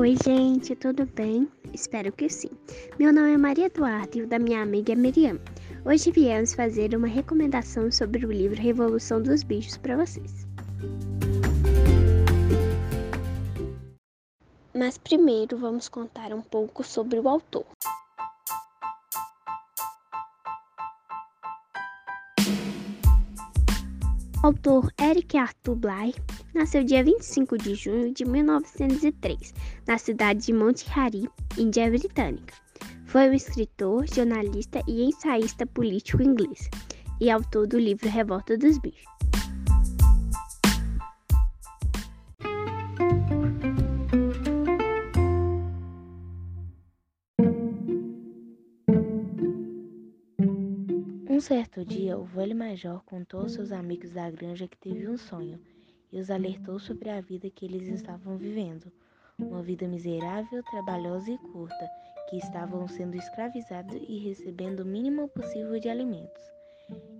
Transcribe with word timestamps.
Oi, 0.00 0.16
gente, 0.24 0.74
tudo 0.76 1.04
bem? 1.04 1.46
Espero 1.74 2.10
que 2.10 2.26
sim. 2.26 2.48
Meu 2.98 3.12
nome 3.12 3.34
é 3.34 3.36
Maria 3.36 3.66
Eduarda 3.66 4.16
e 4.16 4.22
o 4.22 4.26
da 4.26 4.38
minha 4.38 4.62
amiga 4.62 4.94
é 4.94 4.96
Miriam. 4.96 5.38
Hoje 5.84 6.10
viemos 6.10 6.54
fazer 6.54 6.96
uma 6.96 7.06
recomendação 7.06 7.92
sobre 7.92 8.24
o 8.24 8.32
livro 8.32 8.58
Revolução 8.58 9.20
dos 9.20 9.42
Bichos 9.42 9.76
para 9.76 9.98
vocês. 9.98 10.46
Mas 14.74 14.96
primeiro 14.96 15.58
vamos 15.58 15.86
contar 15.86 16.32
um 16.32 16.40
pouco 16.40 16.82
sobre 16.82 17.20
o 17.20 17.28
autor. 17.28 17.66
O 24.42 24.46
autor 24.46 24.90
Eric 24.98 25.36
Arthur 25.36 25.76
Bly 25.76 26.14
nasceu 26.54 26.82
dia 26.82 27.04
25 27.04 27.58
de 27.58 27.74
junho 27.74 28.14
de 28.14 28.24
1903, 28.24 29.52
na 29.86 29.98
cidade 29.98 30.46
de 30.46 30.52
Monte 30.54 30.88
Harry, 30.88 31.28
Índia 31.58 31.90
Britânica. 31.90 32.54
Foi 33.04 33.28
um 33.28 33.34
escritor, 33.34 34.06
jornalista 34.06 34.82
e 34.88 35.04
ensaísta 35.04 35.66
político 35.66 36.22
inglês, 36.22 36.70
e 37.20 37.30
autor 37.30 37.66
do 37.66 37.78
livro 37.78 38.08
Revolta 38.08 38.56
dos 38.56 38.78
Bichos. 38.78 39.19
Um 51.40 51.42
certo 51.42 51.82
dia, 51.86 52.18
o 52.18 52.24
velho 52.24 52.54
major 52.54 53.02
contou 53.06 53.40
aos 53.40 53.54
seus 53.54 53.72
amigos 53.72 54.10
da 54.10 54.30
granja 54.30 54.68
que 54.68 54.76
teve 54.76 55.08
um 55.08 55.16
sonho 55.16 55.58
e 56.12 56.20
os 56.20 56.30
alertou 56.30 56.78
sobre 56.78 57.08
a 57.08 57.22
vida 57.22 57.48
que 57.48 57.64
eles 57.64 57.88
estavam 57.88 58.36
vivendo. 58.36 58.92
Uma 59.38 59.62
vida 59.62 59.88
miserável, 59.88 60.62
trabalhosa 60.64 61.30
e 61.30 61.38
curta, 61.38 61.88
que 62.28 62.36
estavam 62.36 62.86
sendo 62.86 63.16
escravizados 63.16 63.96
e 64.06 64.18
recebendo 64.18 64.80
o 64.80 64.84
mínimo 64.84 65.30
possível 65.30 65.80
de 65.80 65.88
alimentos. 65.88 66.42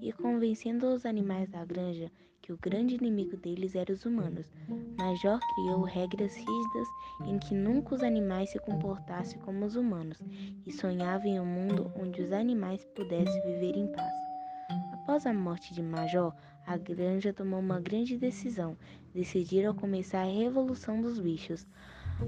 E 0.03 0.13
convencendo 0.13 0.89
os 0.89 1.07
animais 1.07 1.49
da 1.49 1.65
granja 1.65 2.13
que 2.43 2.53
o 2.53 2.59
grande 2.59 2.97
inimigo 2.97 3.37
deles 3.37 3.75
eram 3.75 3.95
os 3.95 4.05
humanos, 4.05 4.51
Major 4.99 5.39
criou 5.55 5.83
regras 5.83 6.35
rígidas 6.35 6.89
em 7.27 7.39
que 7.39 7.55
nunca 7.55 7.95
os 7.95 8.03
animais 8.03 8.51
se 8.51 8.59
comportassem 8.59 9.39
como 9.41 9.65
os 9.65 9.77
humanos 9.77 10.21
e 10.67 10.73
sonhava 10.73 11.27
em 11.27 11.39
um 11.39 11.47
mundo 11.47 11.93
onde 11.97 12.21
os 12.21 12.33
animais 12.33 12.85
pudessem 12.95 13.41
viver 13.43 13.77
em 13.77 13.87
paz. 13.93 14.20
Após 15.11 15.27
a 15.27 15.35
morte 15.35 15.75
de 15.75 15.83
Major, 15.83 16.33
a 16.65 16.77
granja 16.77 17.33
tomou 17.33 17.59
uma 17.59 17.81
grande 17.81 18.17
decisão. 18.17 18.77
Decidiram 19.13 19.75
começar 19.75 20.21
a 20.21 20.33
revolução 20.33 21.03
dos 21.03 21.19
bichos. 21.19 21.67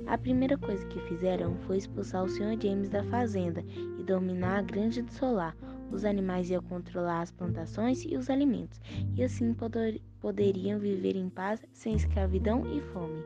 A 0.05 0.19
primeira 0.19 0.59
coisa 0.59 0.85
que 0.87 0.99
fizeram 1.03 1.57
foi 1.59 1.77
expulsar 1.77 2.25
o 2.25 2.29
Sr. 2.29 2.61
James 2.61 2.89
da 2.89 3.05
fazenda 3.05 3.65
e 4.01 4.03
dominar 4.03 4.59
a 4.59 4.63
granja 4.63 5.01
do 5.01 5.13
solar. 5.13 5.57
Os 5.93 6.05
animais 6.05 6.51
iam 6.51 6.61
controlar 6.61 7.21
as 7.21 7.31
plantações 7.31 8.05
e 8.05 8.17
os 8.17 8.29
alimentos, 8.29 8.81
e 9.15 9.23
assim 9.23 9.55
poder, 9.55 10.03
poderiam 10.19 10.81
viver 10.81 11.15
em 11.15 11.29
paz 11.29 11.65
sem 11.73 11.95
escravidão 11.95 12.67
e 12.67 12.81
fome. 12.81 13.23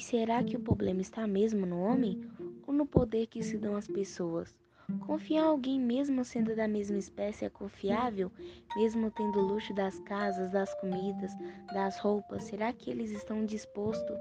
Mas 0.00 0.06
será 0.06 0.42
que 0.42 0.56
o 0.56 0.60
problema 0.60 1.02
está 1.02 1.26
mesmo 1.26 1.66
no 1.66 1.78
homem 1.82 2.26
ou 2.66 2.72
no 2.72 2.86
poder 2.86 3.26
que 3.26 3.42
se 3.42 3.58
dão 3.58 3.76
às 3.76 3.86
pessoas? 3.86 4.58
Confiar 5.00 5.44
alguém, 5.44 5.78
mesmo 5.78 6.24
sendo 6.24 6.56
da 6.56 6.66
mesma 6.66 6.96
espécie, 6.96 7.44
é 7.44 7.50
confiável? 7.50 8.32
Mesmo 8.76 9.10
tendo 9.10 9.42
luxo 9.42 9.74
das 9.74 10.00
casas, 10.00 10.52
das 10.52 10.72
comidas, 10.76 11.36
das 11.74 11.98
roupas, 11.98 12.44
será 12.44 12.72
que 12.72 12.90
eles 12.90 13.10
estão 13.10 13.44
dispostos 13.44 14.18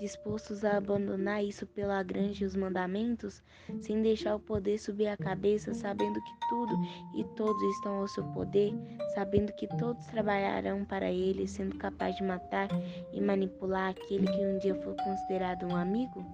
dispostos 0.00 0.64
a 0.64 0.78
abandonar 0.78 1.44
isso 1.44 1.66
pela 1.66 2.02
grande 2.02 2.42
e 2.42 2.46
os 2.46 2.56
mandamentos, 2.56 3.42
sem 3.80 4.00
deixar 4.00 4.34
o 4.34 4.40
poder 4.40 4.78
subir 4.78 5.08
a 5.08 5.16
cabeça, 5.16 5.74
sabendo 5.74 6.18
que 6.20 6.48
tudo 6.48 6.74
e 7.14 7.24
todos 7.36 7.62
estão 7.76 7.98
ao 7.98 8.08
seu 8.08 8.24
poder, 8.32 8.72
sabendo 9.14 9.52
que 9.52 9.68
todos 9.76 10.06
trabalharão 10.06 10.84
para 10.84 11.10
ele, 11.10 11.46
sendo 11.46 11.76
capaz 11.76 12.16
de 12.16 12.24
matar 12.24 12.68
e 13.12 13.20
manipular 13.20 13.90
aquele 13.90 14.26
que 14.26 14.46
um 14.46 14.58
dia 14.58 14.74
foi 14.74 14.96
considerado 14.96 15.66
um 15.66 15.76
amigo? 15.76 16.24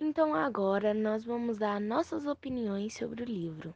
Então 0.00 0.34
agora 0.34 0.92
nós 0.92 1.24
vamos 1.24 1.58
dar 1.58 1.80
nossas 1.80 2.26
opiniões 2.26 2.94
sobre 2.94 3.22
o 3.22 3.26
livro. 3.26 3.74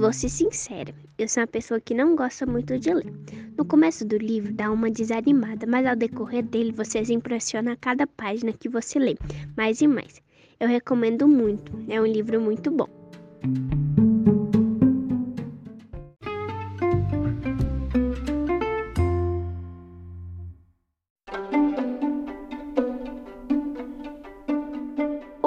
Vou 0.00 0.14
ser 0.14 0.30
sincera, 0.30 0.94
eu 1.18 1.28
sou 1.28 1.42
uma 1.42 1.46
pessoa 1.46 1.78
que 1.78 1.92
não 1.92 2.16
gosta 2.16 2.46
muito 2.46 2.78
de 2.78 2.94
ler. 2.94 3.12
No 3.58 3.66
começo 3.66 4.02
do 4.02 4.16
livro 4.16 4.50
dá 4.50 4.72
uma 4.72 4.90
desanimada, 4.90 5.66
mas 5.66 5.84
ao 5.84 5.94
decorrer 5.94 6.42
dele 6.42 6.72
você 6.72 7.04
se 7.04 7.12
impressiona 7.12 7.72
a 7.72 7.76
cada 7.76 8.06
página 8.06 8.50
que 8.50 8.66
você 8.66 8.98
lê, 8.98 9.14
mais 9.58 9.82
e 9.82 9.86
mais. 9.86 10.22
Eu 10.58 10.68
recomendo 10.68 11.28
muito, 11.28 11.70
é 11.86 12.00
um 12.00 12.06
livro 12.06 12.40
muito 12.40 12.70
bom. 12.70 12.88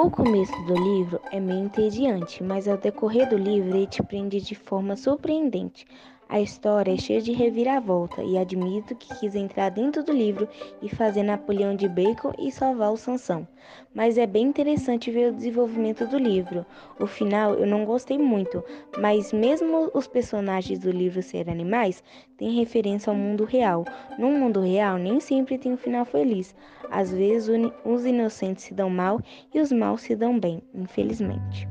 O 0.04 0.10
começo 0.10 0.60
do 0.60 0.76
livro 0.76 1.18
é 1.30 1.40
meio 1.40 1.64
entediante, 1.64 2.42
mas 2.42 2.68
ao 2.68 2.76
decorrer 2.76 3.26
do 3.26 3.38
livro 3.38 3.70
ele 3.70 3.86
te 3.86 4.02
prende 4.02 4.38
de 4.38 4.54
forma 4.54 4.96
surpreendente. 4.96 5.86
A 6.34 6.40
história 6.40 6.92
é 6.92 6.96
cheia 6.96 7.22
de 7.22 7.30
reviravolta 7.30 8.20
e 8.20 8.36
admito 8.36 8.96
que 8.96 9.14
quis 9.20 9.36
entrar 9.36 9.68
dentro 9.68 10.02
do 10.02 10.10
livro 10.10 10.48
e 10.82 10.88
fazer 10.88 11.22
Napoleão 11.22 11.76
de 11.76 11.88
Bacon 11.88 12.32
e 12.36 12.50
salvar 12.50 12.90
o 12.90 12.96
Sansão. 12.96 13.46
Mas 13.94 14.18
é 14.18 14.26
bem 14.26 14.48
interessante 14.48 15.12
ver 15.12 15.28
o 15.28 15.32
desenvolvimento 15.32 16.04
do 16.08 16.18
livro. 16.18 16.66
O 16.98 17.06
final 17.06 17.54
eu 17.54 17.68
não 17.68 17.84
gostei 17.84 18.18
muito, 18.18 18.64
mas 18.98 19.32
mesmo 19.32 19.92
os 19.94 20.08
personagens 20.08 20.80
do 20.80 20.90
livro 20.90 21.22
serem 21.22 21.54
animais, 21.54 22.02
tem 22.36 22.50
referência 22.50 23.12
ao 23.12 23.16
mundo 23.16 23.44
real. 23.44 23.84
No 24.18 24.28
mundo 24.32 24.58
real 24.58 24.98
nem 24.98 25.20
sempre 25.20 25.56
tem 25.56 25.74
um 25.74 25.76
final 25.76 26.04
feliz. 26.04 26.52
Às 26.90 27.12
vezes 27.12 27.48
os 27.84 28.04
inocentes 28.04 28.64
se 28.64 28.74
dão 28.74 28.90
mal 28.90 29.20
e 29.54 29.60
os 29.60 29.70
maus 29.70 30.00
se 30.00 30.16
dão 30.16 30.36
bem, 30.40 30.60
infelizmente. 30.74 31.68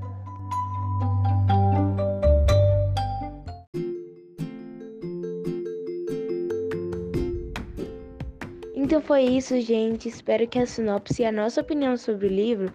Então 8.93 9.01
foi 9.01 9.23
isso, 9.23 9.59
gente. 9.59 10.07
Espero 10.07 10.47
que 10.47 10.59
a 10.59 10.67
sinopse 10.67 11.23
e 11.23 11.25
a 11.25 11.31
nossa 11.31 11.61
opinião 11.61 11.97
sobre 11.97 12.27
o 12.27 12.29
livro 12.29 12.71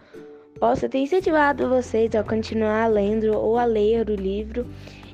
possa 0.58 0.88
ter 0.88 0.98
incentivado 0.98 1.68
vocês 1.68 2.12
a 2.16 2.24
continuar 2.24 2.88
lendo 2.88 3.38
ou 3.38 3.56
a 3.56 3.64
ler 3.64 4.10
o 4.10 4.16
livro. 4.16 4.66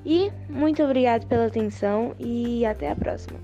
E 0.07 0.33
muito 0.49 0.83
obrigado 0.83 1.27
pela 1.27 1.45
atenção 1.45 2.15
e 2.19 2.65
até 2.65 2.91
a 2.91 2.97
próxima. 2.97 3.39